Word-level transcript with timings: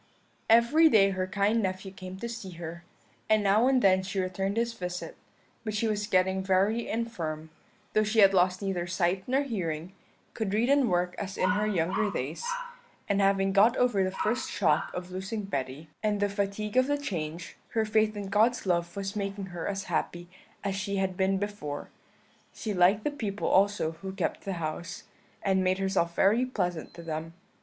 "Every 0.49 0.89
day 0.89 1.11
her 1.11 1.27
kind 1.27 1.61
nephew 1.61 1.91
came 1.91 2.17
to 2.21 2.27
see 2.27 2.53
her, 2.53 2.83
and 3.29 3.43
now 3.43 3.67
and 3.67 3.83
then 3.83 4.01
she 4.01 4.19
returned 4.19 4.57
his 4.57 4.73
visit; 4.73 5.15
but 5.63 5.75
she 5.75 5.87
was 5.87 6.07
getting 6.07 6.41
very 6.43 6.87
infirm, 6.89 7.51
though 7.93 8.01
she 8.03 8.17
had 8.17 8.33
lost 8.33 8.63
neither 8.63 8.87
sight 8.87 9.23
nor 9.27 9.43
hearing, 9.43 9.93
could 10.33 10.55
read 10.55 10.69
and 10.71 10.89
work 10.89 11.13
as 11.19 11.37
in 11.37 11.51
her 11.51 11.67
younger 11.67 12.09
days, 12.09 12.43
and 13.07 13.21
having 13.21 13.53
got 13.53 13.77
over 13.77 14.03
the 14.03 14.09
first 14.09 14.49
shock 14.49 14.91
of 14.95 15.11
losing 15.11 15.43
Betty, 15.43 15.87
and 16.01 16.19
the 16.19 16.29
fatigue 16.29 16.77
of 16.77 16.87
the 16.87 16.97
change, 16.97 17.55
her 17.75 17.85
faith 17.85 18.17
in 18.17 18.29
God's 18.29 18.65
love 18.65 18.95
was 18.95 19.15
making 19.15 19.53
her 19.53 19.67
as 19.67 19.83
happy 19.83 20.27
as 20.63 20.75
she 20.75 20.95
had 20.95 21.15
been 21.15 21.37
before; 21.37 21.91
she 22.55 22.73
liked 22.73 23.03
the 23.03 23.11
people 23.11 23.47
also 23.47 23.91
who 23.91 24.13
kept 24.13 24.45
the 24.45 24.53
house, 24.53 25.03
and 25.43 25.63
made 25.63 25.77
herself 25.77 26.15
very 26.15 26.43
pleasant 26.43 26.91
to 26.95 27.03
them. 27.03 27.35